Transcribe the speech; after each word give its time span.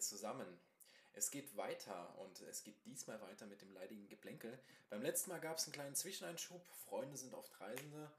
Zusammen. 0.00 0.46
Es 1.12 1.30
geht 1.30 1.56
weiter 1.56 2.16
und 2.18 2.40
es 2.42 2.62
geht 2.62 2.84
diesmal 2.84 3.20
weiter 3.20 3.46
mit 3.46 3.60
dem 3.60 3.72
leidigen 3.72 4.08
Geplänkel. 4.08 4.58
Beim 4.88 5.02
letzten 5.02 5.30
Mal 5.30 5.40
gab 5.40 5.58
es 5.58 5.64
einen 5.64 5.72
kleinen 5.72 5.96
Zwischeneinschub. 5.96 6.64
Freunde 6.84 7.16
sind 7.16 7.34
oft 7.34 7.60
Reisende. 7.60 8.10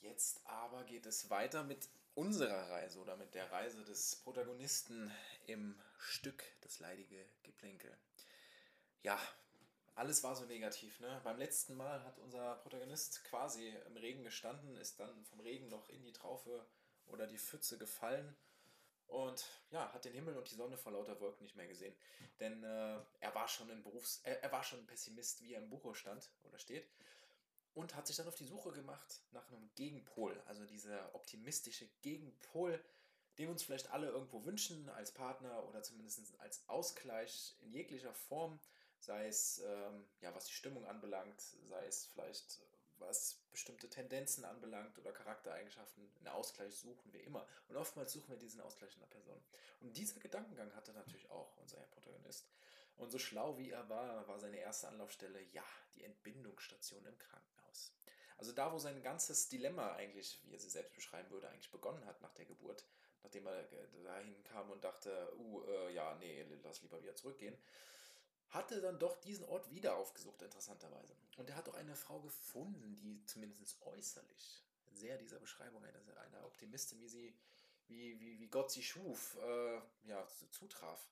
Jetzt 0.00 0.46
aber 0.46 0.84
geht 0.84 1.06
es 1.06 1.30
weiter 1.30 1.64
mit 1.64 1.88
unserer 2.14 2.70
Reise 2.70 3.00
oder 3.00 3.16
mit 3.16 3.34
der 3.34 3.50
Reise 3.50 3.84
des 3.84 4.16
Protagonisten 4.16 5.12
im 5.46 5.78
Stück 5.98 6.44
Das 6.60 6.78
leidige 6.78 7.24
Geplänkel. 7.42 7.96
Ja, 9.02 9.18
alles 9.94 10.22
war 10.22 10.36
so 10.36 10.44
negativ. 10.44 11.00
Ne? 11.00 11.20
Beim 11.24 11.38
letzten 11.38 11.76
Mal 11.76 12.04
hat 12.04 12.18
unser 12.20 12.54
Protagonist 12.56 13.24
quasi 13.24 13.74
im 13.86 13.96
Regen 13.96 14.22
gestanden, 14.22 14.76
ist 14.76 15.00
dann 15.00 15.24
vom 15.24 15.40
Regen 15.40 15.68
noch 15.68 15.88
in 15.88 16.04
die 16.04 16.12
Traufe 16.12 16.64
oder 17.08 17.26
die 17.26 17.38
Pfütze 17.38 17.78
gefallen 17.78 18.36
und 19.08 19.44
ja, 19.70 19.92
hat 19.92 20.04
den 20.04 20.12
Himmel 20.12 20.36
und 20.36 20.50
die 20.50 20.54
Sonne 20.54 20.76
vor 20.76 20.92
lauter 20.92 21.18
Wolken 21.20 21.44
nicht 21.44 21.56
mehr 21.56 21.66
gesehen. 21.66 21.94
Denn 22.40 22.62
äh, 22.62 23.00
er 23.20 23.34
war 23.34 23.48
schon 23.48 23.70
ein 23.70 23.82
Berufs-, 23.82 24.20
er, 24.22 24.42
er, 24.42 24.52
war 24.52 24.62
schon 24.62 24.80
ein 24.80 24.86
Pessimist, 24.86 25.42
wie 25.42 25.54
er 25.54 25.62
im 25.62 25.70
Buche 25.70 25.94
stand 25.94 26.30
oder 26.44 26.58
steht. 26.58 26.88
Und 27.74 27.94
hat 27.94 28.06
sich 28.06 28.16
dann 28.16 28.28
auf 28.28 28.34
die 28.34 28.46
Suche 28.46 28.72
gemacht 28.72 29.22
nach 29.30 29.48
einem 29.48 29.70
Gegenpol. 29.76 30.40
Also 30.46 30.64
dieser 30.66 31.14
optimistische 31.14 31.88
Gegenpol, 32.02 32.82
den 33.38 33.46
wir 33.46 33.52
uns 33.52 33.62
vielleicht 33.62 33.90
alle 33.90 34.08
irgendwo 34.08 34.44
wünschen, 34.44 34.88
als 34.90 35.12
Partner 35.12 35.66
oder 35.68 35.82
zumindest 35.82 36.38
als 36.40 36.68
Ausgleich 36.68 37.56
in 37.60 37.72
jeglicher 37.72 38.12
Form, 38.12 38.58
sei 38.98 39.28
es 39.28 39.62
ähm, 39.64 40.04
ja, 40.20 40.34
was 40.34 40.46
die 40.46 40.54
Stimmung 40.54 40.84
anbelangt, 40.86 41.40
sei 41.68 41.86
es 41.86 42.06
vielleicht 42.06 42.60
was 43.00 43.36
bestimmte 43.50 43.88
Tendenzen 43.88 44.44
anbelangt 44.44 44.98
oder 44.98 45.12
Charaktereigenschaften, 45.12 46.10
einen 46.18 46.28
Ausgleich 46.28 46.74
suchen 46.74 47.12
wir 47.12 47.22
immer. 47.24 47.46
Und 47.68 47.76
oftmals 47.76 48.12
suchen 48.12 48.30
wir 48.30 48.36
diesen 48.36 48.60
Ausgleich 48.60 48.94
in 48.94 49.00
der 49.00 49.06
Person. 49.06 49.42
Und 49.80 49.96
dieser 49.96 50.20
Gedankengang 50.20 50.74
hatte 50.74 50.92
natürlich 50.92 51.30
auch 51.30 51.56
unser 51.56 51.78
Protagonist. 51.88 52.48
Und 52.96 53.10
so 53.10 53.18
schlau 53.18 53.56
wie 53.58 53.70
er 53.70 53.88
war, 53.88 54.26
war 54.26 54.38
seine 54.38 54.58
erste 54.58 54.88
Anlaufstelle, 54.88 55.40
ja, 55.52 55.64
die 55.94 56.04
Entbindungsstation 56.04 57.04
im 57.06 57.18
Krankenhaus. 57.18 57.92
Also 58.36 58.52
da, 58.52 58.72
wo 58.72 58.78
sein 58.78 59.02
ganzes 59.02 59.48
Dilemma 59.48 59.94
eigentlich, 59.94 60.40
wie 60.44 60.52
er 60.52 60.60
sie 60.60 60.70
selbst 60.70 60.94
beschreiben 60.94 61.30
würde, 61.30 61.48
eigentlich 61.48 61.70
begonnen 61.70 62.04
hat 62.06 62.20
nach 62.20 62.34
der 62.34 62.44
Geburt, 62.44 62.84
nachdem 63.22 63.46
er 63.46 63.64
dahin 64.04 64.42
kam 64.44 64.70
und 64.70 64.82
dachte, 64.82 65.32
uh, 65.36 65.64
äh, 65.64 65.92
ja, 65.94 66.14
nee, 66.16 66.44
lass 66.62 66.82
lieber 66.82 67.02
wieder 67.02 67.14
zurückgehen 67.14 67.56
hatte 68.50 68.80
dann 68.80 68.98
doch 68.98 69.20
diesen 69.20 69.44
Ort 69.46 69.70
wieder 69.70 69.96
aufgesucht, 69.96 70.40
interessanterweise. 70.42 71.14
Und 71.36 71.50
er 71.50 71.56
hat 71.56 71.68
auch 71.68 71.74
eine 71.74 71.94
Frau 71.94 72.20
gefunden, 72.20 72.96
die 72.96 73.24
zumindest 73.26 73.80
äußerlich 73.82 74.64
sehr 74.92 75.18
dieser 75.18 75.38
Beschreibung 75.38 75.84
einer, 75.84 76.20
einer 76.20 76.44
Optimistin, 76.46 77.00
wie 77.00 77.08
sie, 77.08 77.34
wie, 77.86 78.18
wie, 78.20 78.40
wie 78.40 78.48
Gott 78.48 78.70
sie 78.70 78.82
schuf, 78.82 79.36
äh, 79.40 79.80
ja, 80.04 80.26
zutraf. 80.50 81.08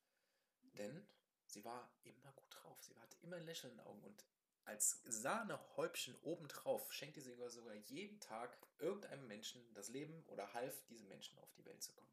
Denn 0.79 1.07
sie 1.47 1.65
war 1.65 1.89
immer 2.05 2.33
gut 2.33 2.57
drauf. 2.63 2.83
Sie 2.83 2.99
hatte 2.99 3.17
immer 3.23 3.37
ein 3.37 3.47
Lächeln 3.47 3.73
in 3.73 3.79
den 3.79 3.87
Augen 3.87 4.03
und 4.03 4.25
als 4.65 5.01
Sahnehäubchen 5.05 6.17
obendrauf 6.23 6.93
schenkte 6.93 7.21
sie 7.21 7.37
sogar 7.49 7.75
jeden 7.75 8.19
Tag 8.19 8.59
irgendeinem 8.79 9.29
Menschen 9.29 9.63
das 9.75 9.91
Leben 9.91 10.25
oder 10.27 10.53
half 10.55 10.85
diesem 10.87 11.09
Menschen 11.09 11.39
auf 11.39 11.53
die 11.53 11.65
Welt 11.65 11.83
zu 11.83 11.93
kommen. 11.93 12.11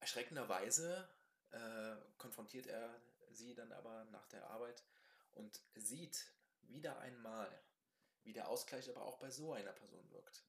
Erschreckenderweise 0.00 1.08
äh, 1.52 1.96
konfrontiert 2.18 2.66
er 2.66 2.92
sie 3.32 3.54
dann 3.54 3.72
aber 3.72 4.04
nach 4.06 4.26
der 4.28 4.48
Arbeit 4.50 4.84
und 5.32 5.60
sieht 5.74 6.32
wieder 6.62 6.98
einmal, 6.98 7.50
wie 8.22 8.32
der 8.32 8.48
Ausgleich 8.48 8.88
aber 8.88 9.04
auch 9.04 9.18
bei 9.18 9.30
so 9.30 9.52
einer 9.52 9.72
Person 9.72 10.10
wirkt. 10.10 10.44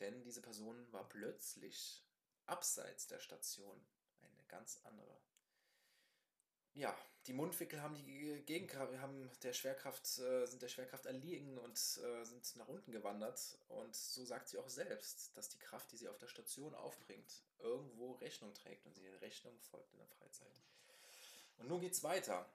Denn 0.00 0.22
diese 0.22 0.40
Person 0.40 0.90
war 0.92 1.08
plötzlich 1.08 2.04
abseits 2.46 3.06
der 3.06 3.20
Station 3.20 3.84
eine 4.20 4.44
ganz 4.48 4.80
andere. 4.84 5.20
Ja, 6.74 6.96
die 7.26 7.34
Mundwickel 7.34 7.82
haben 7.82 7.94
die 7.94 8.42
Gegenkraft, 8.46 8.98
haben 8.98 9.30
der 9.42 9.52
Schwerkraft, 9.52 10.18
äh, 10.18 10.46
sind 10.46 10.62
der 10.62 10.68
Schwerkraft 10.68 11.04
erliegen 11.04 11.58
und 11.58 11.76
äh, 11.76 12.24
sind 12.24 12.56
nach 12.56 12.68
unten 12.68 12.92
gewandert. 12.92 13.58
Und 13.68 13.94
so 13.94 14.24
sagt 14.24 14.48
sie 14.48 14.58
auch 14.58 14.68
selbst, 14.68 15.36
dass 15.36 15.50
die 15.50 15.58
Kraft, 15.58 15.92
die 15.92 15.98
sie 15.98 16.08
auf 16.08 16.16
der 16.16 16.28
Station 16.28 16.74
aufbringt, 16.74 17.42
irgendwo 17.58 18.12
Rechnung 18.12 18.54
trägt 18.54 18.86
und 18.86 18.94
sie 18.94 19.02
der 19.02 19.20
Rechnung 19.20 19.58
folgt 19.60 19.92
in 19.92 19.98
der 19.98 20.08
Freizeit. 20.08 20.62
Und 21.58 21.68
nun 21.68 21.80
geht's 21.80 22.02
weiter. 22.02 22.48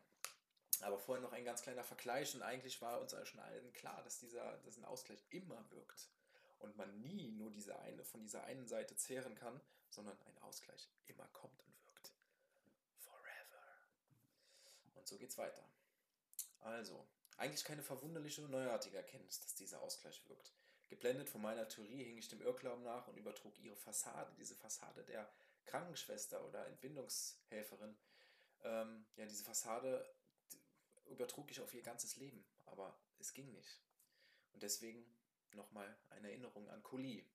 Aber 0.82 1.00
vorher 1.00 1.24
noch 1.24 1.34
ein 1.34 1.46
ganz 1.46 1.62
kleiner 1.62 1.84
Vergleich 1.84 2.36
und 2.36 2.44
eigentlich 2.44 2.82
war 2.82 3.02
uns 3.02 3.16
schon 3.24 3.40
allen 3.40 3.74
klar, 3.74 4.04
dass 4.04 4.20
dieser 4.20 4.58
dass 4.58 4.78
ein 4.78 4.86
Ausgleich 4.86 5.24
immer 5.30 5.66
wirkt 5.72 6.10
und 6.60 6.78
man 6.78 7.02
nie 7.02 7.32
nur 7.32 7.52
diese 7.52 7.78
eine 7.80 8.04
von 8.04 8.22
dieser 8.22 8.44
einen 8.44 8.68
Seite 8.68 8.96
zehren 8.96 9.36
kann, 9.36 9.60
sondern 9.90 10.18
ein 10.28 10.38
Ausgleich 10.40 10.90
immer 11.08 11.28
kommt 11.34 11.64
und 11.64 11.86
wirkt. 11.86 12.12
Und 14.96 15.08
so 15.08 15.18
geht's 15.18 15.38
weiter. 15.38 15.64
Also, 16.60 17.08
eigentlich 17.38 17.64
keine 17.64 17.84
verwunderliche 17.84 18.42
und 18.42 18.52
neuartige 18.52 18.98
Erkenntnis, 18.98 19.40
dass 19.40 19.56
dieser 19.56 19.82
Ausgleich 19.82 20.28
wirkt. 20.28 20.54
Geblendet 20.90 21.30
von 21.30 21.42
meiner 21.42 21.68
Theorie 21.68 22.04
hing 22.04 22.18
ich 22.18 22.30
dem 22.30 22.42
Irrglauben 22.42 22.84
nach 22.84 23.08
und 23.08 23.18
übertrug 23.18 23.58
ihre 23.60 23.76
Fassade, 23.76 24.34
diese 24.38 24.56
Fassade 24.56 25.04
der 25.04 25.30
Krankenschwester 25.66 26.44
oder 26.46 26.66
Entbindungshelferin, 26.68 27.98
ähm, 28.64 29.06
ja, 29.16 29.26
diese 29.26 29.44
Fassade 29.44 30.08
übertrug 31.06 31.52
ich 31.52 31.62
auf 31.62 31.74
ihr 31.74 31.82
ganzes 31.82 32.18
Leben, 32.18 32.46
aber 32.66 32.98
es 33.20 33.34
ging 33.34 33.52
nicht. 33.52 33.82
Und 34.54 34.64
deswegen 34.64 35.06
nochmal 35.54 35.98
eine 36.10 36.30
Erinnerung 36.30 36.70
an 36.70 36.84
Kuli. 36.84 37.26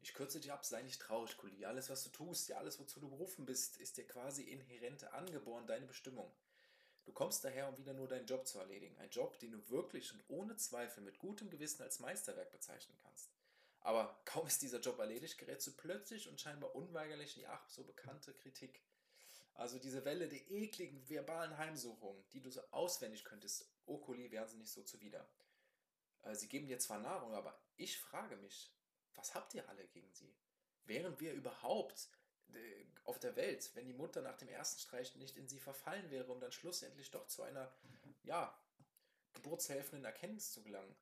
Ich 0.00 0.14
kürze 0.14 0.40
dich 0.40 0.52
ab, 0.52 0.64
sei 0.64 0.82
nicht 0.82 1.00
traurig, 1.00 1.36
Kuli. 1.36 1.64
Alles, 1.64 1.90
was 1.90 2.04
du 2.04 2.10
tust, 2.10 2.48
ja, 2.48 2.58
alles, 2.58 2.78
wozu 2.78 3.00
du 3.00 3.08
berufen 3.08 3.46
bist, 3.46 3.78
ist 3.78 3.96
dir 3.96 4.06
quasi 4.06 4.42
inhärent 4.44 5.04
angeboren, 5.12 5.66
deine 5.66 5.86
Bestimmung. 5.86 6.32
Du 7.04 7.12
kommst 7.12 7.42
daher, 7.42 7.68
um 7.68 7.78
wieder 7.78 7.94
nur 7.94 8.06
deinen 8.06 8.26
Job 8.26 8.46
zu 8.46 8.58
erledigen. 8.58 8.96
Ein 8.98 9.10
Job, 9.10 9.38
den 9.38 9.52
du 9.52 9.68
wirklich 9.70 10.12
und 10.12 10.22
ohne 10.28 10.56
Zweifel 10.56 11.02
mit 11.02 11.18
gutem 11.18 11.48
Gewissen 11.48 11.82
als 11.82 12.00
Meisterwerk 12.00 12.52
bezeichnen 12.52 12.98
kannst. 13.02 13.30
Aber 13.80 14.20
kaum 14.24 14.46
ist 14.46 14.60
dieser 14.60 14.80
Job 14.80 14.98
erledigt, 14.98 15.38
gerätst 15.38 15.66
du 15.66 15.72
plötzlich 15.72 16.28
und 16.28 16.40
scheinbar 16.40 16.74
unweigerlich 16.74 17.36
in 17.36 17.40
die 17.40 17.46
ach 17.46 17.68
so 17.68 17.82
bekannte 17.82 18.34
Kritik. 18.34 18.82
Also 19.58 19.80
diese 19.80 20.04
Welle 20.04 20.28
der 20.28 20.50
ekligen 20.52 21.08
verbalen 21.10 21.58
Heimsuchungen, 21.58 22.24
die 22.30 22.40
du 22.40 22.48
so 22.48 22.62
auswendig 22.70 23.24
könntest, 23.24 23.68
Okuli 23.86 24.30
wären 24.30 24.46
sie 24.46 24.56
nicht 24.56 24.70
so 24.70 24.84
zuwider. 24.84 25.28
Äh, 26.22 26.36
sie 26.36 26.48
geben 26.48 26.68
dir 26.68 26.78
zwar 26.78 27.00
Nahrung, 27.00 27.34
aber 27.34 27.60
ich 27.76 27.98
frage 27.98 28.36
mich, 28.36 28.72
was 29.16 29.34
habt 29.34 29.54
ihr 29.54 29.68
alle 29.68 29.84
gegen 29.88 30.12
sie? 30.14 30.32
Wären 30.84 31.18
wir 31.18 31.32
überhaupt 31.32 32.08
auf 33.02 33.18
der 33.18 33.34
Welt, 33.34 33.70
wenn 33.74 33.86
die 33.86 33.94
Mutter 33.94 34.22
nach 34.22 34.36
dem 34.36 34.48
ersten 34.48 34.80
Streich 34.80 35.16
nicht 35.16 35.36
in 35.36 35.48
sie 35.48 35.58
verfallen 35.58 36.08
wäre, 36.10 36.30
um 36.30 36.40
dann 36.40 36.52
schlussendlich 36.52 37.10
doch 37.10 37.26
zu 37.26 37.42
einer, 37.42 37.74
ja, 38.22 38.56
geburtshelfenden 39.34 40.04
Erkenntnis 40.04 40.52
zu 40.52 40.62
gelangen. 40.62 40.96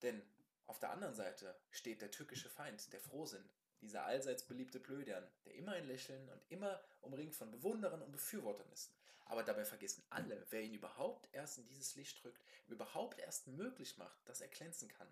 Denn 0.00 0.22
auf 0.66 0.78
der 0.78 0.90
anderen 0.90 1.14
Seite 1.14 1.54
steht 1.70 2.00
der 2.00 2.10
tückische 2.10 2.48
Feind, 2.48 2.90
der 2.92 3.00
Frohsinn, 3.00 3.48
dieser 3.82 4.04
allseits 4.04 4.44
beliebte 4.44 4.80
Blödern, 4.80 5.26
der 5.44 5.54
immer 5.54 5.72
ein 5.72 5.86
Lächeln 5.86 6.28
und 6.28 6.40
immer 6.48 6.80
umringt 7.02 7.34
von 7.34 7.50
Bewunderern 7.50 8.02
und 8.02 8.12
Befürwortern 8.12 8.70
ist. 8.72 8.92
Aber 9.26 9.42
dabei 9.42 9.64
vergessen 9.64 10.02
alle, 10.10 10.46
wer 10.50 10.62
ihn 10.62 10.74
überhaupt 10.74 11.28
erst 11.32 11.58
in 11.58 11.66
dieses 11.66 11.94
Licht 11.96 12.22
drückt, 12.22 12.42
überhaupt 12.68 13.18
erst 13.18 13.48
möglich 13.48 13.98
macht, 13.98 14.18
dass 14.28 14.40
er 14.40 14.48
glänzen 14.48 14.88
kann. 14.88 15.08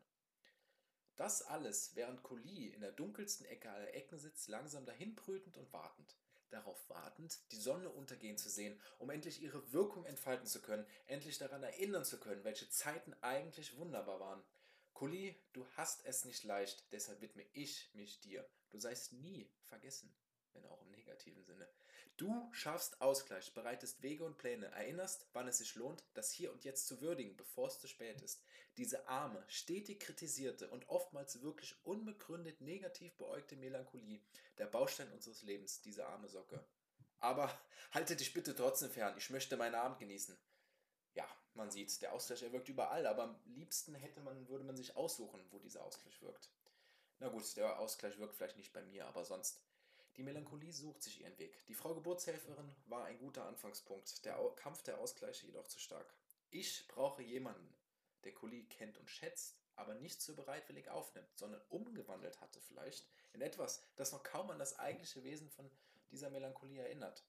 Das 1.17 1.43
alles, 1.43 1.97
während 1.97 2.23
Collie 2.23 2.73
in 2.73 2.81
der 2.81 2.93
dunkelsten 2.93 3.45
Ecke 3.47 3.71
aller 3.71 3.93
Ecken 3.95 4.19
sitzt, 4.19 4.49
langsam 4.49 4.87
dahinbrütend 4.87 5.59
und 5.59 5.73
wartend. 5.73 6.17
Darauf 6.49 6.89
wartend, 6.89 7.39
die 7.53 7.61
Sonne 7.61 7.91
untergehen 7.91 8.39
zu 8.39 8.49
sehen, 8.49 8.81
um 8.99 9.11
endlich 9.11 9.43
ihre 9.43 9.73
Wirkung 9.73 10.05
entfalten 10.07 10.47
zu 10.47 10.61
können, 10.61 10.87
endlich 11.07 11.39
daran 11.39 11.63
erinnern 11.63 12.05
zu 12.05 12.19
können, 12.19 12.43
welche 12.43 12.69
Zeiten 12.71 13.15
eigentlich 13.21 13.77
wunderbar 13.77 14.19
waren. 14.19 14.43
Collie, 15.01 15.35
du 15.55 15.67
hast 15.79 16.05
es 16.05 16.27
nicht 16.27 16.45
leicht, 16.45 16.85
deshalb 16.93 17.23
widme 17.23 17.47
ich 17.55 17.89
mich 17.95 18.21
dir. 18.21 18.47
Du 18.69 18.79
seist 18.79 19.15
nie 19.15 19.51
vergessen 19.65 20.15
wenn 20.53 20.67
auch 20.67 20.83
im 20.83 20.91
negativen 20.91 21.45
Sinne. 21.45 21.69
Du 22.17 22.49
schaffst 22.53 23.01
Ausgleich, 23.01 23.55
bereitest 23.55 24.03
Wege 24.03 24.25
und 24.25 24.37
Pläne, 24.37 24.67
erinnerst, 24.67 25.27
wann 25.33 25.49
es 25.49 25.59
sich 25.59 25.75
lohnt, 25.75 26.05
das 26.13 26.31
Hier 26.31 26.53
und 26.53 26.65
Jetzt 26.65 26.87
zu 26.87 27.01
würdigen, 27.01 27.37
bevor 27.37 27.69
es 27.69 27.79
zu 27.79 27.89
spät 27.89 28.21
ist. 28.21 28.43
Diese 28.77 29.09
arme, 29.09 29.43
stetig 29.49 30.01
kritisierte 30.01 30.69
und 30.69 30.89
oftmals 30.89 31.41
wirklich 31.41 31.75
unbegründet 31.85 32.61
negativ 32.61 33.17
beäugte 33.17 33.57
Melancholie, 33.57 34.21
der 34.59 34.67
Baustein 34.67 35.11
unseres 35.13 35.43
Lebens, 35.43 35.81
diese 35.81 36.07
arme 36.07 36.29
Socke. 36.29 36.63
Aber 37.21 37.59
halte 37.93 38.17
dich 38.17 38.35
bitte 38.35 38.55
trotzdem 38.55 38.91
fern, 38.91 39.17
ich 39.17 39.31
möchte 39.31 39.57
meinen 39.57 39.75
Abend 39.75 39.99
genießen. 39.99 40.37
Man 41.61 41.71
sieht, 41.71 42.01
der 42.01 42.15
Ausgleich 42.15 42.43
er 42.43 42.53
wirkt 42.53 42.71
überall, 42.71 43.07
aber 43.07 43.25
am 43.25 43.37
liebsten 43.45 43.95
hätte 43.95 44.19
man, 44.21 44.49
würde 44.49 44.65
man 44.65 44.79
sich 44.79 44.97
aussuchen, 44.97 45.45
wo 45.51 45.59
dieser 45.59 45.85
Ausgleich 45.85 46.23
wirkt. 46.23 46.49
Na 47.19 47.29
gut, 47.29 47.55
der 47.55 47.79
Ausgleich 47.79 48.19
wirkt 48.19 48.35
vielleicht 48.35 48.57
nicht 48.57 48.73
bei 48.73 48.83
mir, 48.83 49.07
aber 49.07 49.27
sonst 49.27 49.61
die 50.17 50.23
Melancholie 50.23 50.73
sucht 50.73 51.03
sich 51.03 51.21
ihren 51.21 51.39
Weg. 51.39 51.67
Die 51.67 51.75
Frau 51.75 51.95
Geburtshelferin 51.95 52.75
war 52.87 53.05
ein 53.05 53.19
guter 53.19 53.45
Anfangspunkt, 53.45 54.25
der 54.25 54.39
Kampf 54.57 54.83
der 54.85 55.01
Ausgleiche 55.01 55.49
jedoch 55.49 55.67
zu 55.67 55.79
stark. 55.79 56.15
Ich 56.49 56.89
brauche 56.89 57.23
jemanden, 57.23 57.75
der 58.25 58.33
Collie 58.33 58.65
kennt 58.65 58.97
und 58.97 59.11
schätzt, 59.11 59.61
aber 59.77 59.93
nicht 59.93 60.23
so 60.23 60.35
bereitwillig 60.35 60.89
aufnimmt, 60.89 61.29
sondern 61.37 61.61
umgewandelt 61.69 62.41
hatte 62.41 62.63
vielleicht 62.63 63.07
in 63.35 63.43
etwas, 63.43 63.83
das 63.97 64.13
noch 64.13 64.23
kaum 64.23 64.51
an 64.51 64.59
das 64.59 64.79
eigentliche 64.79 65.23
Wesen 65.25 65.51
von 65.51 65.71
dieser 66.11 66.31
Melancholie 66.31 66.81
erinnert. 66.81 67.23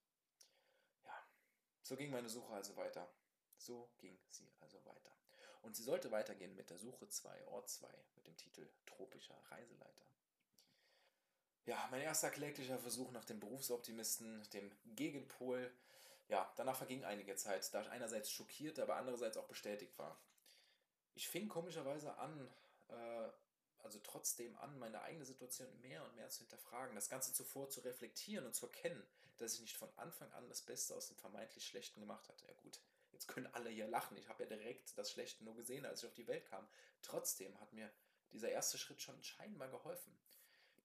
Ja, 1.04 1.28
so 1.82 1.98
ging 1.98 2.12
meine 2.12 2.30
Suche 2.30 2.54
also 2.54 2.78
weiter. 2.78 3.12
So 3.62 3.92
ging 4.00 4.18
sie 4.30 4.52
also 4.60 4.84
weiter. 4.86 5.12
Und 5.62 5.76
sie 5.76 5.84
sollte 5.84 6.12
weitergehen 6.12 6.56
mit 6.56 6.70
der 6.72 6.80
Suche 6.80 7.08
2, 7.08 7.48
Ort 7.48 7.70
2, 7.70 7.88
mit 8.16 8.26
dem 8.26 8.36
Titel 8.36 8.68
Tropischer 8.88 9.38
Reiseleiter. 9.50 10.06
Ja, 11.66 11.88
mein 11.92 12.02
erster 12.02 12.32
kläglicher 12.32 12.80
Versuch 12.80 13.12
nach 13.12 13.26
dem 13.26 13.40
Berufsoptimisten, 13.40 14.42
dem 14.50 14.72
Gegenpol. 14.96 15.72
Ja, 16.28 16.52
danach 16.56 16.76
verging 16.76 17.04
einige 17.04 17.36
Zeit, 17.36 17.72
da 17.74 17.82
ich 17.84 17.90
einerseits 17.90 18.32
schockiert, 18.32 18.80
aber 18.80 18.96
andererseits 18.96 19.38
auch 19.38 19.48
bestätigt 19.48 19.98
war. 20.00 20.20
Ich 21.14 21.28
fing 21.28 21.48
komischerweise 21.48 22.18
an, 22.18 22.50
äh, 22.90 23.30
also 23.84 24.00
trotzdem 24.00 24.58
an, 24.58 24.80
meine 24.80 25.04
eigene 25.04 25.26
Situation 25.26 25.70
mehr 25.82 26.04
und 26.04 26.16
mehr 26.16 26.30
zu 26.30 26.40
hinterfragen, 26.40 26.96
das 26.96 27.10
Ganze 27.10 27.34
zuvor 27.34 27.70
zu 27.70 27.82
reflektieren 27.82 28.46
und 28.48 28.56
zu 28.56 28.66
erkennen, 28.66 29.06
dass 29.38 29.54
ich 29.54 29.62
nicht 29.62 29.78
von 29.78 29.90
Anfang 29.98 30.32
an 30.32 30.48
das 30.50 30.64
Beste 30.64 30.96
aus 30.96 31.08
dem 31.10 31.18
vermeintlich 31.18 31.66
Schlechten 31.68 32.00
gemacht 32.00 32.28
hatte. 32.28 32.48
Ja 32.48 32.54
gut, 32.54 32.80
können 33.32 33.54
alle 33.54 33.70
hier 33.70 33.88
lachen. 33.88 34.18
Ich 34.18 34.30
habe 34.30 34.44
ja 34.44 34.50
direkt 34.50 34.98
das 34.98 35.12
Schlechte 35.12 35.44
nur 35.44 35.56
gesehen, 35.56 35.86
als 35.86 36.02
ich 36.02 36.08
auf 36.08 36.14
die 36.14 36.28
Welt 36.28 36.46
kam. 36.46 36.68
Trotzdem 37.02 37.60
hat 37.60 37.74
mir 37.74 37.92
dieser 38.32 38.50
erste 38.50 38.78
Schritt 38.78 39.02
schon 39.02 39.22
scheinbar 39.24 39.70
geholfen. 39.70 40.18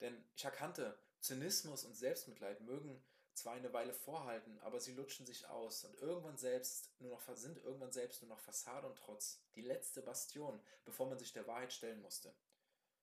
Denn 0.01 0.25
ich 0.35 0.45
erkannte, 0.45 0.99
Zynismus 1.21 1.85
und 1.85 1.95
Selbstmitleid 1.95 2.61
mögen 2.61 3.03
zwar 3.35 3.55
eine 3.55 3.73
Weile 3.73 3.93
vorhalten, 3.93 4.59
aber 4.61 4.81
sie 4.81 4.93
lutschen 4.93 5.27
sich 5.27 5.47
aus 5.49 5.85
und 5.85 5.95
irgendwann 6.01 6.39
selbst 6.39 6.91
nur 7.01 7.11
noch 7.11 7.37
sind 7.37 7.59
irgendwann 7.59 7.93
selbst 7.93 8.23
nur 8.23 8.31
noch 8.31 8.41
Fassade 8.41 8.87
und 8.87 8.97
Trotz, 8.97 9.41
die 9.55 9.61
letzte 9.61 10.01
Bastion, 10.01 10.61
bevor 10.85 11.09
man 11.09 11.19
sich 11.19 11.33
der 11.33 11.47
Wahrheit 11.47 11.73
stellen 11.73 12.01
musste. 12.01 12.35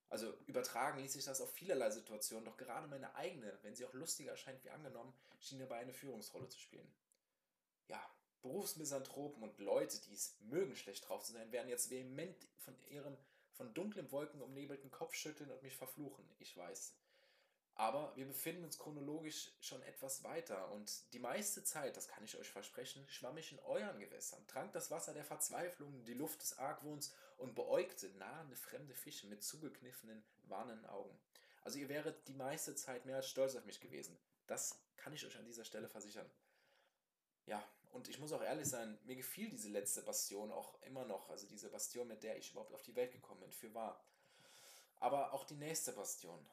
Also 0.10 0.32
übertragen 0.46 1.00
ließ 1.00 1.14
sich 1.14 1.26
das 1.26 1.42
auf 1.42 1.54
vielerlei 1.54 1.90
Situationen, 1.90 2.46
doch 2.46 2.58
gerade 2.58 2.88
meine 2.88 3.16
eigene, 3.16 3.58
wenn 3.62 3.76
sie 3.76 3.86
auch 3.86 3.94
lustiger 3.94 4.32
erscheint 4.32 4.64
wie 4.64 4.70
angenommen, 4.70 5.14
schien 5.40 5.60
dabei 5.60 5.78
eine 5.78 5.94
Führungsrolle 5.94 6.50
zu 6.50 6.60
spielen. 6.60 6.92
Ja, 7.88 8.04
Berufsmisanthropen 8.44 9.42
und 9.42 9.58
Leute, 9.58 10.00
die 10.02 10.14
es 10.14 10.38
mögen, 10.42 10.76
schlecht 10.76 11.08
drauf 11.08 11.24
zu 11.24 11.34
sein, 11.34 11.52
werden 11.52 11.70
jetzt 11.70 11.90
vehement 11.90 12.36
von 12.58 12.76
ihrem 12.90 13.18
von 13.54 13.74
dunklen 13.74 14.12
Wolken 14.12 14.42
umnebelten 14.42 14.92
Kopf 14.92 15.14
schütteln 15.16 15.52
und 15.52 15.62
mich 15.64 15.76
verfluchen. 15.76 16.28
Ich 16.40 16.56
weiß. 16.56 16.94
Aber 17.76 18.16
wir 18.16 18.28
befinden 18.28 18.64
uns 18.64 18.78
chronologisch 18.78 19.52
schon 19.60 19.82
etwas 19.84 20.24
weiter 20.24 20.72
und 20.72 21.12
die 21.14 21.20
meiste 21.20 21.64
Zeit, 21.64 21.98
das 21.98 22.08
kann 22.08 22.24
ich 22.24 22.38
euch 22.38 22.50
versprechen, 22.50 23.08
schwamm 23.08 23.38
ich 23.38 23.52
in 23.52 23.60
euren 23.60 24.00
Gewässern, 24.00 24.46
trank 24.46 24.74
das 24.74 24.92
Wasser 24.92 25.14
der 25.14 25.26
Verzweiflung, 25.26 26.06
die 26.06 26.14
Luft 26.14 26.42
des 26.44 26.58
Argwohns 26.60 27.14
und 27.38 27.56
beäugte 27.56 28.10
nahende 28.18 28.56
fremde 28.56 28.94
Fische 28.94 29.26
mit 29.26 29.44
zugekniffenen, 29.44 30.24
warnenden 30.44 30.86
Augen. 30.86 31.18
Also 31.64 31.80
ihr 31.80 31.90
wäret 31.90 32.28
die 32.28 32.36
meiste 32.36 32.76
Zeit 32.76 33.06
mehr 33.06 33.16
als 33.16 33.30
stolz 33.30 33.56
auf 33.56 33.66
mich 33.66 33.80
gewesen. 33.80 34.20
Das 34.46 34.80
kann 34.98 35.14
ich 35.14 35.26
euch 35.26 35.38
an 35.38 35.46
dieser 35.46 35.66
Stelle 35.66 35.90
versichern. 35.90 36.30
Ja, 37.48 37.64
und 37.94 38.10
ich 38.10 38.20
muss 38.20 38.34
auch 38.34 38.42
ehrlich 38.42 38.68
sein, 38.68 38.98
mir 39.04 39.16
gefiel 39.16 39.50
diese 39.50 39.70
letzte 39.70 40.02
Bastion 40.02 40.52
auch 40.52 40.82
immer 40.82 41.06
noch, 41.06 41.30
also 41.30 41.48
diese 41.48 41.70
Bastion, 41.70 42.08
mit 42.08 42.24
der 42.24 42.38
ich 42.38 42.52
überhaupt 42.52 42.74
auf 42.74 42.82
die 42.82 42.96
Welt 42.96 43.12
gekommen 43.12 43.42
bin, 43.42 43.52
für 43.52 43.74
wahr. 43.74 44.04
Aber 44.96 45.32
auch 45.32 45.46
die 45.46 45.56
nächste 45.56 45.94
Bastion, 45.94 46.44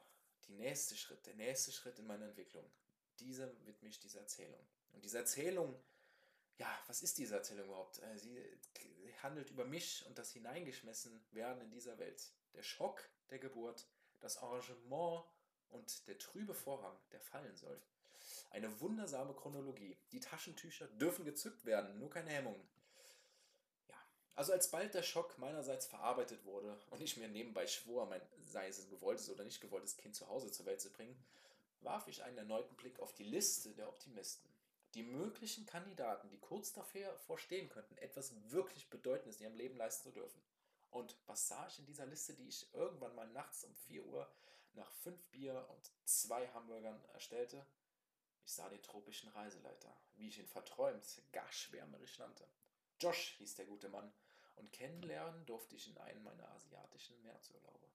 die 0.47 0.53
nächste 0.53 0.95
Schritt, 0.95 1.25
der 1.25 1.35
nächste 1.35 1.71
Schritt 1.71 1.97
in 1.97 2.05
meiner 2.05 2.27
Entwicklung, 2.27 2.69
diese 3.19 3.55
widme 3.65 3.89
ich 3.89 3.99
dieser 3.99 4.19
Erzählung. 4.19 4.59
Und 4.91 5.03
diese 5.03 5.17
Erzählung, 5.17 5.81
ja, 6.57 6.67
was 6.85 7.01
ist 7.01 7.17
diese 7.17 7.35
Erzählung 7.35 7.65
überhaupt? 7.65 7.99
Äh, 8.03 8.17
sie 8.19 8.39
handelt 9.23 9.49
über 9.49 9.65
mich 9.65 10.05
und 10.05 10.19
das 10.19 10.31
Hineingeschmissen 10.33 11.25
werden 11.31 11.61
in 11.61 11.71
dieser 11.71 11.97
Welt. 11.97 12.31
Der 12.53 12.63
Schock 12.63 13.09
der 13.31 13.39
Geburt, 13.39 13.87
das 14.19 14.37
Arrangement 14.37 15.25
und 15.69 16.07
der 16.07 16.19
trübe 16.19 16.53
Vorhang, 16.53 16.95
der 17.11 17.19
fallen 17.19 17.55
soll. 17.55 17.81
Eine 18.51 18.81
wundersame 18.81 19.33
Chronologie. 19.33 19.97
Die 20.11 20.19
Taschentücher 20.19 20.87
dürfen 20.87 21.23
gezückt 21.23 21.65
werden, 21.65 21.97
nur 21.97 22.09
keine 22.09 22.31
Hemmungen. 22.31 22.67
Ja, 23.87 23.95
also 24.35 24.51
als 24.51 24.69
bald 24.69 24.93
der 24.93 25.03
Schock 25.03 25.37
meinerseits 25.37 25.87
verarbeitet 25.87 26.43
wurde 26.43 26.77
und 26.89 27.01
ich 27.01 27.15
mir 27.15 27.29
nebenbei 27.29 27.65
schwor, 27.65 28.07
mein 28.07 28.21
sei 28.43 28.67
es 28.67 28.83
ein 28.83 28.89
gewolltes 28.89 29.29
oder 29.29 29.45
nicht 29.45 29.61
gewolltes 29.61 29.95
Kind 29.95 30.15
zu 30.15 30.27
Hause 30.27 30.51
zur 30.51 30.65
Welt 30.65 30.81
zu 30.81 30.91
bringen, 30.91 31.17
warf 31.79 32.09
ich 32.09 32.23
einen 32.23 32.37
erneuten 32.37 32.75
Blick 32.75 32.99
auf 32.99 33.13
die 33.13 33.23
Liste 33.23 33.73
der 33.73 33.87
Optimisten. 33.87 34.51
Die 34.95 35.03
möglichen 35.03 35.65
Kandidaten, 35.65 36.29
die 36.29 36.39
kurz 36.39 36.73
davor 36.73 37.39
stehen 37.39 37.69
könnten, 37.69 37.97
etwas 37.99 38.33
wirklich 38.51 38.89
Bedeutendes 38.89 39.37
in 39.37 39.43
ihrem 39.43 39.55
Leben 39.55 39.77
leisten 39.77 40.09
zu 40.09 40.11
dürfen. 40.11 40.41
Und 40.89 41.15
was 41.25 41.47
sah 41.47 41.65
ich 41.67 41.79
in 41.79 41.85
dieser 41.85 42.05
Liste, 42.05 42.33
die 42.33 42.49
ich 42.49 42.73
irgendwann 42.73 43.15
mal 43.15 43.29
nachts 43.29 43.63
um 43.63 43.73
4 43.73 44.05
Uhr 44.05 44.29
nach 44.73 44.91
5 44.91 45.25
Bier 45.27 45.65
und 45.69 45.89
zwei 46.03 46.49
Hamburgern 46.49 47.01
erstellte? 47.13 47.65
Ich 48.43 48.53
sah 48.53 48.67
den 48.69 48.81
tropischen 48.81 49.29
Reiseleiter, 49.29 49.95
wie 50.15 50.27
ich 50.27 50.39
ihn 50.39 50.47
verträumt, 50.47 51.21
gar 51.31 51.51
schwärmerisch 51.51 52.19
nannte. 52.19 52.47
Josh 52.99 53.35
hieß 53.37 53.55
der 53.55 53.65
gute 53.65 53.89
Mann, 53.89 54.11
und 54.57 54.71
kennenlernen 54.71 55.45
durfte 55.45 55.75
ich 55.75 55.87
in 55.87 55.97
einem 55.97 56.23
meiner 56.23 56.49
asiatischen 56.51 57.21
Märzurlaube. 57.23 57.87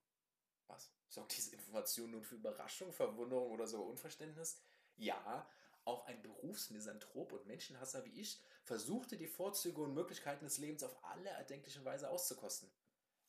Was? 0.66 0.90
Sorgt 1.08 1.37
diese 1.37 1.54
Information 1.54 2.10
nun 2.10 2.25
für 2.25 2.34
Überraschung, 2.34 2.93
Verwunderung 2.93 3.52
oder 3.52 3.66
sogar 3.66 3.87
Unverständnis? 3.87 4.60
Ja, 4.96 5.48
auch 5.84 6.06
ein 6.06 6.20
Berufsmisanthrop 6.22 7.32
und 7.32 7.46
Menschenhasser 7.46 8.04
wie 8.04 8.20
ich 8.20 8.40
versuchte 8.64 9.16
die 9.16 9.28
Vorzüge 9.28 9.81
und 9.82 9.94
Möglichkeiten 9.94 10.44
des 10.44 10.58
Lebens 10.58 10.82
auf 10.82 11.04
alle 11.04 11.31
erdenkliche 11.31 11.84
Weise 11.84 12.10
auszukosten. 12.10 12.69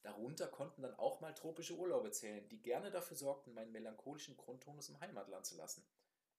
Darunter 0.02 0.48
konnten 0.48 0.82
dann 0.82 0.96
auch 0.96 1.20
mal 1.20 1.34
tropische 1.36 1.76
Urlaube 1.76 2.12
zählen, 2.12 2.48
die 2.50 2.62
gerne 2.62 2.90
dafür 2.90 3.18
sorgten, 3.18 3.54
meinen 3.54 3.72
melancholischen 3.72 4.38
Grundtonus 4.38 4.90
im 4.90 5.00
Heimatland 5.00 5.46
zu 5.46 5.56
lassen. 5.58 5.86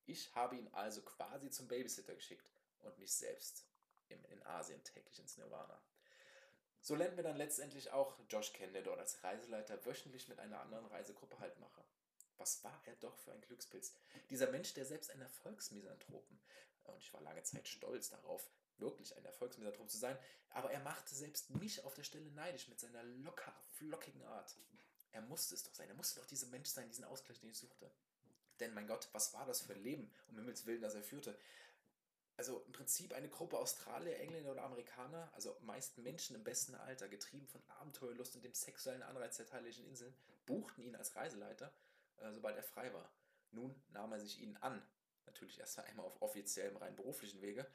Ich 0.08 0.34
habe 0.34 0.56
ihn 0.56 0.68
also 0.72 1.02
quasi 1.02 1.50
zum 1.50 1.68
Babysitter 1.68 2.14
geschickt 2.14 2.50
und 2.80 2.98
mich 2.98 3.12
selbst 3.12 3.66
in 4.08 4.42
Asien 4.46 4.82
täglich 4.82 5.18
ins 5.18 5.36
Nirvana. 5.36 5.78
So 6.80 6.94
lernen 6.94 7.16
wir 7.16 7.24
dann 7.24 7.36
letztendlich 7.36 7.90
auch 7.90 8.18
Josh 8.30 8.54
kennen, 8.54 8.72
der 8.72 8.80
dort 8.80 8.98
als 8.98 9.22
Reiseleiter 9.22 9.84
wöchentlich 9.84 10.26
mit 10.28 10.38
einer 10.38 10.60
anderen 10.60 10.86
Reisegruppe 10.86 11.38
Halt 11.40 11.60
mache. 11.60 11.84
Was 12.38 12.64
war 12.64 12.80
er 12.86 12.96
doch 12.96 13.18
für 13.18 13.32
ein 13.32 13.42
Glückspilz? 13.42 13.92
Dieser 14.30 14.50
Mensch, 14.50 14.72
der 14.72 14.86
selbst 14.86 15.10
ein 15.10 15.20
Erfolgsmisanthropen, 15.20 16.40
und 16.84 16.98
ich 17.02 17.12
war 17.12 17.20
lange 17.20 17.42
Zeit 17.42 17.68
stolz 17.68 18.08
darauf, 18.08 18.48
wirklich 18.78 19.14
ein 19.14 19.26
Erfolgsmisanthrop 19.26 19.90
zu 19.90 19.98
sein, 19.98 20.18
aber 20.48 20.70
er 20.70 20.80
machte 20.80 21.14
selbst 21.14 21.50
mich 21.50 21.84
auf 21.84 21.92
der 21.92 22.04
Stelle 22.04 22.30
neidisch 22.30 22.68
mit 22.68 22.80
seiner 22.80 23.02
locker, 23.02 23.52
flockigen 23.72 24.22
Art. 24.22 24.56
Er 25.12 25.20
musste 25.20 25.54
es 25.54 25.64
doch 25.64 25.74
sein, 25.74 25.90
er 25.90 25.96
musste 25.96 26.18
doch 26.18 26.26
dieser 26.26 26.46
Mensch 26.46 26.70
sein, 26.70 26.88
diesen 26.88 27.04
Ausgleich, 27.04 27.40
den 27.40 27.50
ich 27.50 27.58
suchte. 27.58 27.90
Denn 28.60 28.74
mein 28.74 28.86
Gott, 28.86 29.08
was 29.12 29.32
war 29.34 29.46
das 29.46 29.62
für 29.62 29.74
ein 29.74 29.82
Leben, 29.82 30.10
um 30.28 30.36
Himmels 30.36 30.66
Willen, 30.66 30.82
das 30.82 30.94
er 30.94 31.02
führte? 31.02 31.38
Also 32.36 32.62
im 32.66 32.72
Prinzip 32.72 33.12
eine 33.14 33.28
Gruppe 33.28 33.58
Australier, 33.58 34.18
Engländer 34.20 34.52
oder 34.52 34.62
Amerikaner, 34.62 35.28
also 35.34 35.56
meist 35.62 35.98
Menschen 35.98 36.36
im 36.36 36.44
besten 36.44 36.76
Alter, 36.76 37.08
getrieben 37.08 37.48
von 37.48 37.60
Abenteuerlust 37.80 38.36
und 38.36 38.44
dem 38.44 38.54
sexuellen 38.54 39.02
Anreiz 39.02 39.38
der 39.38 39.46
thailändischen 39.46 39.86
Inseln, 39.86 40.14
buchten 40.46 40.82
ihn 40.82 40.94
als 40.94 41.16
Reiseleiter, 41.16 41.72
äh, 42.18 42.32
sobald 42.32 42.56
er 42.56 42.62
frei 42.62 42.92
war. 42.92 43.10
Nun 43.50 43.74
nahm 43.90 44.12
er 44.12 44.20
sich 44.20 44.40
ihnen 44.40 44.56
an, 44.58 44.80
natürlich 45.26 45.58
erst 45.58 45.80
einmal 45.80 46.06
auf 46.06 46.22
offiziellem, 46.22 46.76
rein 46.76 46.94
beruflichen 46.94 47.42
Wege. 47.42 47.66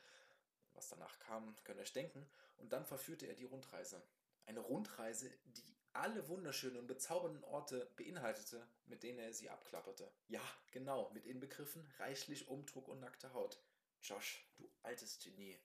Was 0.73 0.87
danach 0.87 1.19
kam, 1.19 1.55
könnt 1.63 1.79
ihr 1.79 1.83
euch 1.83 1.93
denken. 1.93 2.25
Und 2.57 2.71
dann 2.71 2.85
verführte 2.85 3.27
er 3.27 3.35
die 3.35 3.43
Rundreise. 3.43 4.01
Eine 4.45 4.59
Rundreise, 4.61 5.29
die 5.45 5.72
alle 5.93 6.27
wunderschönen 6.27 6.77
und 6.77 6.87
bezaubernden 6.87 7.43
Orte 7.43 7.91
beinhaltete, 7.95 8.67
mit 8.87 9.03
denen 9.03 9.19
er 9.19 9.33
sie 9.33 9.49
abklapperte. 9.49 10.11
Ja, 10.27 10.41
genau, 10.71 11.09
mit 11.11 11.25
inbegriffen 11.25 11.85
reichlich 11.99 12.47
Umdruck 12.47 12.87
und 12.87 12.99
nackte 12.99 13.33
Haut. 13.33 13.59
Josh, 14.01 14.45
du 14.57 14.69
altes 14.81 15.19
Genie. 15.19 15.57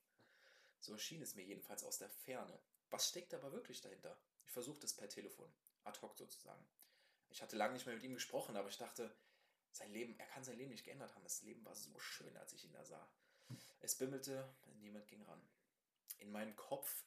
So 0.80 0.92
erschien 0.92 1.22
es 1.22 1.34
mir 1.34 1.44
jedenfalls 1.44 1.82
aus 1.82 1.98
der 1.98 2.10
Ferne. 2.10 2.58
Was 2.90 3.08
steckt 3.08 3.34
aber 3.34 3.52
wirklich 3.52 3.80
dahinter? 3.80 4.16
Ich 4.44 4.52
versuchte 4.52 4.86
es 4.86 4.94
per 4.94 5.08
Telefon, 5.08 5.50
ad 5.84 6.00
hoc 6.02 6.16
sozusagen. 6.16 6.64
Ich 7.30 7.42
hatte 7.42 7.56
lange 7.56 7.74
nicht 7.74 7.86
mehr 7.86 7.94
mit 7.94 8.04
ihm 8.04 8.14
gesprochen, 8.14 8.56
aber 8.56 8.68
ich 8.68 8.78
dachte, 8.78 9.14
sein 9.72 9.90
Leben, 9.90 10.18
er 10.18 10.26
kann 10.26 10.44
sein 10.44 10.56
Leben 10.56 10.70
nicht 10.70 10.84
geändert 10.84 11.14
haben. 11.14 11.24
Das 11.24 11.42
Leben 11.42 11.64
war 11.64 11.74
so 11.74 11.98
schön, 11.98 12.36
als 12.36 12.52
ich 12.52 12.64
ihn 12.64 12.72
da 12.72 12.84
sah. 12.84 13.08
Es 13.80 13.96
bimmelte, 13.96 14.48
niemand 14.80 15.06
ging 15.08 15.22
ran. 15.22 15.40
In 16.18 16.30
meinem 16.30 16.56
Kopf 16.56 17.04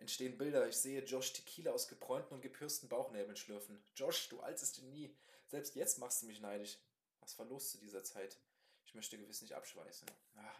entstehen 0.00 0.38
Bilder. 0.38 0.66
Ich 0.68 0.76
sehe 0.76 1.04
Josh 1.04 1.32
Tequila 1.32 1.72
aus 1.72 1.86
gebräunten 1.86 2.34
und 2.34 2.40
gepürsten 2.40 2.88
Bauchnäbeln 2.88 3.36
schlürfen. 3.36 3.82
Josh, 3.94 4.28
du 4.28 4.40
altes 4.40 4.72
Genie. 4.72 5.14
Selbst 5.46 5.74
jetzt 5.74 5.98
machst 5.98 6.22
du 6.22 6.26
mich 6.26 6.40
neidisch. 6.40 6.78
Was 7.20 7.38
war 7.38 7.46
los 7.46 7.70
zu 7.70 7.78
dieser 7.78 8.02
Zeit? 8.02 8.38
Ich 8.84 8.94
möchte 8.94 9.18
gewiss 9.18 9.42
nicht 9.42 9.54
abschweißen. 9.54 10.10
Ah, 10.36 10.54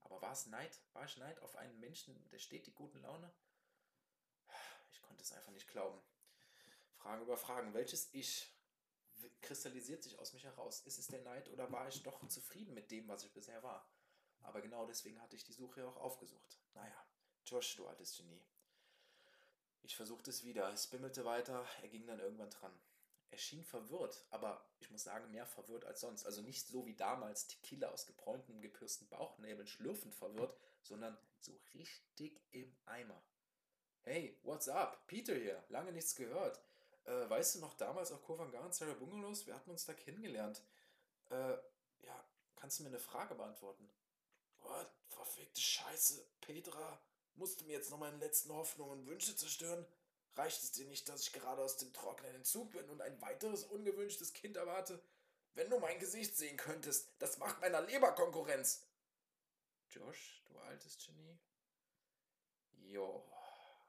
aber 0.00 0.22
war 0.22 0.32
es 0.32 0.46
Neid? 0.46 0.80
War 0.92 1.04
ich 1.04 1.16
Neid 1.16 1.40
auf 1.42 1.56
einen 1.56 1.78
Menschen 1.80 2.16
der 2.30 2.38
stetig 2.38 2.74
guten 2.74 3.02
Laune? 3.02 3.30
Ich 4.92 5.02
konnte 5.02 5.22
es 5.22 5.32
einfach 5.32 5.52
nicht 5.52 5.68
glauben. 5.68 6.00
Fragen 6.94 7.22
über 7.22 7.36
Fragen. 7.36 7.74
Welches 7.74 8.08
Ich 8.14 8.52
kristallisiert 9.40 10.02
sich 10.02 10.18
aus 10.18 10.32
mich 10.32 10.44
heraus? 10.44 10.80
Ist 10.82 10.98
es 10.98 11.08
der 11.08 11.22
Neid 11.22 11.50
oder 11.50 11.70
war 11.72 11.88
ich 11.88 12.02
doch 12.02 12.26
zufrieden 12.28 12.74
mit 12.74 12.90
dem, 12.90 13.08
was 13.08 13.24
ich 13.24 13.32
bisher 13.32 13.62
war? 13.62 13.88
Aber 14.42 14.60
genau 14.60 14.86
deswegen 14.86 15.20
hatte 15.20 15.34
ich 15.34 15.44
die 15.44 15.52
Suche 15.52 15.86
auch 15.88 15.96
aufgesucht. 15.96 16.60
Naja, 16.74 17.06
Josh, 17.44 17.76
du 17.76 17.86
altes 17.86 18.16
Genie. 18.16 18.42
Ich 19.86 19.94
versuchte 19.94 20.30
es 20.30 20.42
wieder. 20.42 20.72
Es 20.72 20.88
bimmelte 20.88 21.24
weiter. 21.24 21.64
Er 21.80 21.88
ging 21.88 22.06
dann 22.08 22.18
irgendwann 22.18 22.50
dran. 22.50 22.72
er 23.30 23.38
schien 23.38 23.64
verwirrt, 23.64 24.24
aber 24.30 24.64
ich 24.80 24.90
muss 24.90 25.04
sagen, 25.04 25.30
mehr 25.30 25.46
verwirrt 25.46 25.84
als 25.84 26.00
sonst. 26.00 26.26
Also 26.26 26.42
nicht 26.42 26.66
so 26.66 26.86
wie 26.86 26.96
damals 26.96 27.46
Tequila 27.46 27.90
aus 27.90 28.06
gebräunten, 28.06 28.60
gepürsten 28.60 29.08
Bauchnäbeln 29.08 29.66
schlürfend 29.66 30.14
verwirrt, 30.14 30.56
sondern 30.82 31.16
so 31.38 31.56
richtig 31.74 32.40
im 32.50 32.74
Eimer. 32.86 33.22
Hey, 34.02 34.38
what's 34.42 34.68
up? 34.68 35.06
Peter 35.06 35.34
hier, 35.34 35.62
lange 35.68 35.92
nichts 35.92 36.16
gehört. 36.16 36.60
Äh, 37.04 37.30
weißt 37.30 37.56
du 37.56 37.60
noch 37.60 37.74
damals 37.74 38.10
auf 38.10 38.24
Kovangar 38.24 38.64
und 38.64 38.74
Sarah 38.74 38.94
Bungalows? 38.94 39.46
Wir 39.46 39.54
hatten 39.54 39.70
uns 39.70 39.84
da 39.84 39.94
kennengelernt. 39.94 40.62
Äh, 41.30 41.52
ja, 42.00 42.24
kannst 42.56 42.78
du 42.78 42.82
mir 42.82 42.88
eine 42.88 42.98
Frage 42.98 43.36
beantworten? 43.36 43.88
What? 44.60 44.90
Verfickte 45.08 45.60
Scheiße, 45.60 46.26
Petra. 46.40 47.00
Musst 47.36 47.60
du 47.60 47.66
mir 47.66 47.74
jetzt 47.74 47.90
noch 47.90 47.98
meine 47.98 48.16
letzten 48.16 48.52
Hoffnungen 48.52 49.00
und 49.00 49.06
Wünsche 49.06 49.36
zerstören? 49.36 49.86
Reicht 50.34 50.62
es 50.62 50.72
dir 50.72 50.86
nicht, 50.86 51.08
dass 51.08 51.22
ich 51.22 51.32
gerade 51.32 51.62
aus 51.62 51.76
dem 51.76 51.92
trockenen 51.92 52.34
Entzug 52.34 52.72
bin 52.72 52.88
und 52.88 53.00
ein 53.00 53.20
weiteres 53.20 53.64
ungewünschtes 53.64 54.32
Kind 54.32 54.56
erwarte? 54.56 55.02
Wenn 55.54 55.70
du 55.70 55.78
mein 55.78 55.98
Gesicht 55.98 56.36
sehen 56.36 56.56
könntest, 56.56 57.10
das 57.18 57.38
macht 57.38 57.60
meiner 57.60 57.80
Leber 57.82 58.12
Konkurrenz. 58.12 58.86
Josh, 59.88 60.42
du 60.46 60.58
altes 60.58 60.98
Genie. 60.98 61.38
Jo, 62.72 63.24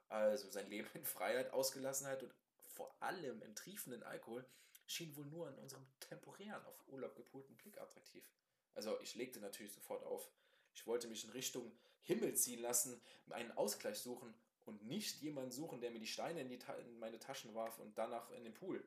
also 0.10 0.50
sein 0.50 0.70
Leben 0.70 0.90
in 0.94 1.06
Freiheit, 1.06 1.52
Ausgelassenheit 1.52 2.24
und 2.24 2.34
vor 2.66 2.96
allem 3.02 3.42
im 3.42 3.56
triefenden 3.56 4.04
Alkohol 4.04 4.46
schien 4.86 5.16
wohl 5.16 5.26
nur 5.26 5.50
in 5.50 5.56
unserem 5.56 5.86
temporären, 6.00 6.66
auf 6.66 6.88
Urlaub 6.88 7.16
gepolten 7.16 7.56
Blick 7.58 7.78
attraktiv. 7.78 8.30
Also 8.74 9.00
ich 9.02 9.16
legte 9.16 9.40
natürlich 9.40 9.74
sofort 9.74 10.04
auf. 10.04 10.30
Ich 10.74 10.86
wollte 10.86 11.08
mich 11.08 11.24
in 11.24 11.32
Richtung 11.32 11.78
Himmel 12.08 12.34
ziehen 12.36 12.62
lassen, 12.62 13.02
einen 13.30 13.52
Ausgleich 13.52 14.00
suchen 14.00 14.34
und 14.66 14.84
nicht 14.86 15.22
jemanden 15.22 15.52
suchen, 15.52 15.82
der 15.82 15.92
mir 15.92 16.00
die 16.00 16.08
Steine 16.08 16.42
in, 16.42 16.50
die 16.50 16.60
in 16.80 17.00
meine 17.00 17.20
Taschen 17.20 17.54
warf 17.54 17.78
und 17.80 17.98
danach 17.98 18.32
in 18.32 18.46
den 18.46 18.54
Pool. 18.54 18.84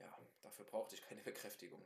Ja, 0.00 0.18
dafür 0.42 0.64
brauchte 0.64 0.94
ich 0.94 1.02
keine 1.02 1.22
Bekräftigung. 1.22 1.82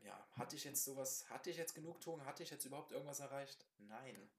Ja, 0.00 0.28
hatte 0.32 0.56
ich 0.56 0.64
jetzt 0.64 0.84
sowas, 0.84 1.28
hatte 1.30 1.50
ich 1.50 1.56
jetzt 1.56 1.74
Genugtuung, 1.74 2.24
hatte 2.24 2.42
ich 2.42 2.50
jetzt 2.50 2.64
überhaupt 2.64 2.92
irgendwas 2.92 3.20
erreicht? 3.20 3.66
Nein. 3.78 4.30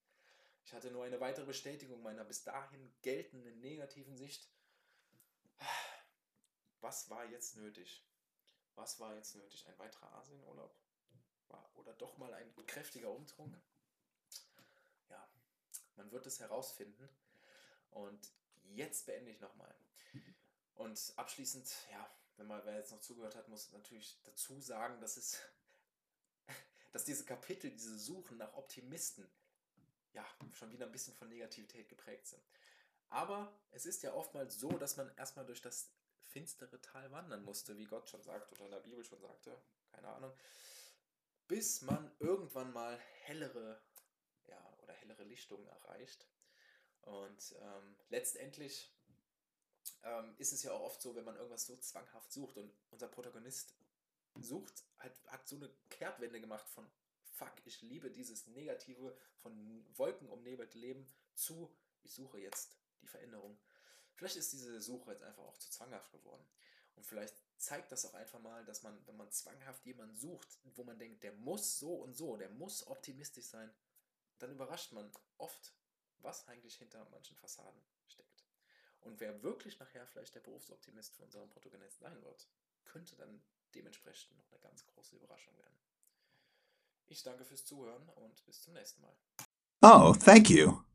Ich 0.66 0.74
hatte 0.74 0.92
nur 0.92 1.04
eine 1.04 1.20
weitere 1.20 1.46
Bestätigung 1.46 2.02
meiner 2.02 2.24
bis 2.24 2.44
dahin 2.44 2.94
geltenden 3.02 3.60
negativen 3.60 4.16
Sicht. 4.16 4.50
Was 6.82 7.10
war 7.10 7.26
jetzt 7.26 7.56
nötig? 7.56 8.06
Was 8.76 9.00
war 9.00 9.16
jetzt 9.16 9.36
nötig? 9.36 9.68
Ein 9.68 9.78
weiterer 9.80 10.14
Asienurlaub? 10.16 10.74
Oder 11.76 11.94
doch 11.94 12.18
mal 12.18 12.34
ein 12.34 12.54
kräftiger 12.66 13.10
Umtrunk? 13.10 13.56
Man 16.00 16.12
wird 16.14 16.26
es 16.26 16.40
herausfinden. 16.40 17.10
Und 17.92 18.32
jetzt 18.74 19.06
beende 19.06 19.32
ich 19.32 19.42
nochmal. 19.42 19.74
Und 20.76 21.14
abschließend, 21.18 21.70
ja, 21.92 22.10
wenn 22.38 22.48
man 22.48 22.64
wer 22.66 22.78
jetzt 22.78 22.92
noch 22.92 23.02
zugehört 23.02 23.36
hat, 23.36 23.50
muss 23.50 23.72
natürlich 23.74 24.18
dazu 24.24 24.62
sagen, 24.62 25.02
dass 25.02 25.18
es, 25.18 25.40
dass 26.94 27.04
diese 27.04 27.26
Kapitel, 27.26 27.70
diese 27.70 28.00
Suchen 28.00 28.38
nach 28.38 28.54
Optimisten, 28.54 29.30
ja, 30.14 30.26
schon 30.54 30.72
wieder 30.72 30.86
ein 30.86 30.92
bisschen 30.94 31.14
von 31.16 31.28
Negativität 31.28 31.90
geprägt 31.90 32.28
sind. 32.28 32.42
Aber 33.10 33.54
es 33.72 33.86
ist 33.86 34.02
ja 34.02 34.14
oftmals 34.14 34.58
so, 34.58 34.70
dass 34.78 34.96
man 34.96 35.14
erstmal 35.18 35.46
durch 35.46 35.62
das 35.62 35.90
finstere 36.30 36.80
Tal 36.80 37.12
wandern 37.12 37.44
musste, 37.44 37.78
wie 37.78 37.86
Gott 37.86 38.08
schon 38.08 38.24
sagt 38.24 38.54
oder 38.54 38.66
in 38.66 38.72
der 38.72 38.80
Bibel 38.80 39.04
schon 39.04 39.20
sagte, 39.20 39.60
keine 39.92 40.08
Ahnung, 40.08 40.32
bis 41.50 41.82
man 41.82 42.10
irgendwann 42.20 42.72
mal 42.72 42.98
hellere 43.24 43.82
hellere 45.10 45.24
Lichtungen 45.24 45.68
erreicht. 45.68 46.28
Und 47.02 47.56
ähm, 47.60 47.96
letztendlich 48.10 48.94
ähm, 50.04 50.36
ist 50.38 50.54
es 50.54 50.64
ja 50.64 50.72
auch 50.72 50.82
oft 50.82 51.02
so, 51.02 51.16
wenn 51.16 51.26
man 51.26 51.36
irgendwas 51.36 51.66
so 51.66 51.78
zwanghaft 51.78 52.32
sucht 52.32 52.58
und 52.58 52.72
unser 52.92 53.08
Protagonist 53.08 53.74
sucht, 54.36 54.84
hat, 55.00 55.14
hat 55.28 55.48
so 55.48 55.56
eine 55.56 55.70
Kehrtwende 55.90 56.40
gemacht 56.40 56.68
von 56.70 56.90
fuck, 57.24 57.54
ich 57.66 57.82
liebe 57.82 58.12
dieses 58.12 58.48
negative, 58.48 59.18
von 59.38 59.86
Wolken 59.98 60.30
umnebelte 60.30 60.78
Leben 60.78 61.08
zu, 61.34 61.74
ich 62.04 62.14
suche 62.14 62.40
jetzt 62.40 62.78
die 63.02 63.08
Veränderung. 63.08 63.58
Vielleicht 64.16 64.36
ist 64.36 64.52
diese 64.52 64.82
Suche 64.82 65.12
jetzt 65.12 65.24
einfach 65.24 65.44
auch 65.44 65.58
zu 65.58 65.70
zwanghaft 65.70 66.12
geworden. 66.12 66.46
Und 66.96 67.06
vielleicht 67.06 67.36
zeigt 67.60 67.92
das 67.92 68.06
auch 68.06 68.14
einfach 68.14 68.40
mal, 68.40 68.66
dass 68.66 68.84
man, 68.84 69.06
wenn 69.06 69.18
man 69.18 69.32
zwanghaft 69.32 69.86
jemanden 69.86 70.18
sucht, 70.18 70.60
wo 70.76 70.84
man 70.84 70.98
denkt, 70.98 71.24
der 71.24 71.34
muss 71.34 71.80
so 71.80 71.94
und 71.96 72.16
so, 72.16 72.38
der 72.38 72.50
muss 72.50 72.88
optimistisch 72.88 73.46
sein, 73.46 73.72
dann 74.40 74.52
überrascht 74.52 74.94
man 74.94 75.12
oft, 75.38 75.74
was 76.20 76.48
eigentlich 76.48 76.76
hinter 76.76 77.06
manchen 77.12 77.36
Fassaden 77.36 77.82
steckt. 78.08 78.46
Und 79.02 79.20
wer 79.20 79.44
wirklich 79.44 79.80
nachher 79.80 80.08
vielleicht 80.08 80.36
der 80.36 80.42
Berufsoptimist 80.42 81.16
für 81.16 81.24
unseren 81.24 81.50
Protagonisten 81.50 82.04
sein 82.04 82.22
wird, 82.24 82.50
könnte 82.86 83.16
dann 83.16 83.42
dementsprechend 83.76 84.38
noch 84.38 84.50
eine 84.52 84.60
ganz 84.60 84.86
große 84.86 85.16
Überraschung 85.16 85.58
werden. 85.58 85.80
Ich 87.08 87.24
danke 87.24 87.44
fürs 87.46 87.66
Zuhören 87.66 88.08
und 88.10 88.46
bis 88.46 88.62
zum 88.62 88.74
nächsten 88.74 89.02
Mal. 89.02 89.16
Oh, 89.82 90.14
thank 90.14 90.50
you. 90.50 90.89